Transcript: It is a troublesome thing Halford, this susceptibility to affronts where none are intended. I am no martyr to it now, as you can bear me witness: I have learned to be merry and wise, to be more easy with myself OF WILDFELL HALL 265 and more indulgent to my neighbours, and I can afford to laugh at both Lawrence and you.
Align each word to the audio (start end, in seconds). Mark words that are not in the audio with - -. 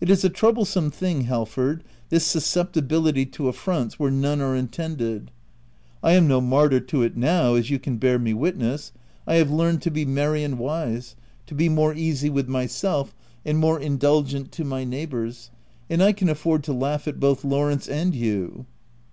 It 0.00 0.10
is 0.10 0.24
a 0.24 0.28
troublesome 0.28 0.90
thing 0.90 1.26
Halford, 1.26 1.84
this 2.08 2.26
susceptibility 2.26 3.24
to 3.26 3.46
affronts 3.46 3.96
where 3.96 4.10
none 4.10 4.40
are 4.40 4.56
intended. 4.56 5.30
I 6.02 6.14
am 6.14 6.26
no 6.26 6.40
martyr 6.40 6.80
to 6.80 7.02
it 7.02 7.16
now, 7.16 7.54
as 7.54 7.70
you 7.70 7.78
can 7.78 7.98
bear 7.98 8.18
me 8.18 8.34
witness: 8.34 8.90
I 9.24 9.36
have 9.36 9.52
learned 9.52 9.80
to 9.82 9.90
be 9.92 10.04
merry 10.04 10.42
and 10.42 10.58
wise, 10.58 11.14
to 11.46 11.54
be 11.54 11.68
more 11.68 11.94
easy 11.94 12.28
with 12.28 12.48
myself 12.48 13.10
OF 13.10 13.14
WILDFELL 13.14 13.20
HALL 13.20 13.54
265 13.54 13.54
and 13.54 13.58
more 13.60 13.80
indulgent 14.18 14.50
to 14.52 14.64
my 14.64 14.82
neighbours, 14.82 15.50
and 15.88 16.02
I 16.02 16.10
can 16.12 16.28
afford 16.28 16.64
to 16.64 16.72
laugh 16.72 17.06
at 17.06 17.20
both 17.20 17.44
Lawrence 17.44 17.86
and 17.88 18.16
you. 18.16 18.66